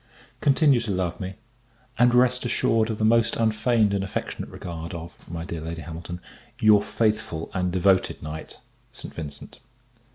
[0.41, 1.35] Continue to love me;
[1.99, 6.19] and rest assured of the most unfeigned and affectionate regard of, my dear Lady Hamilton,
[6.59, 8.57] your faithful and devoted Knight,
[8.91, 9.13] ST.
[9.13, 9.59] VINCENT.